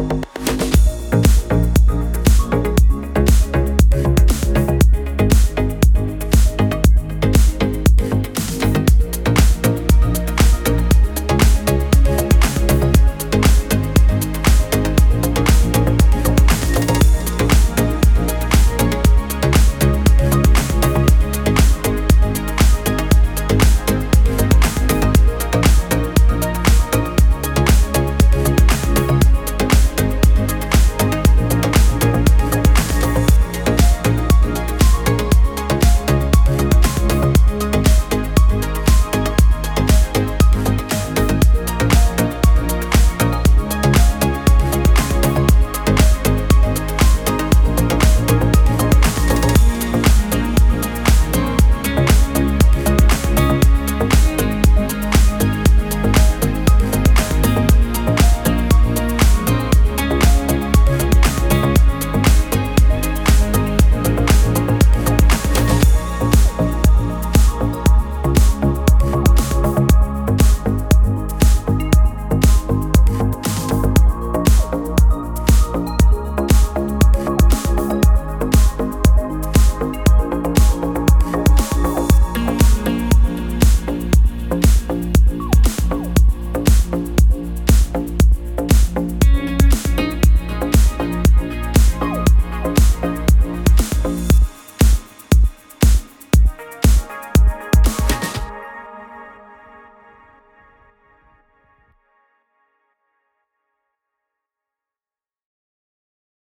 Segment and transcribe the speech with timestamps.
[0.00, 0.31] you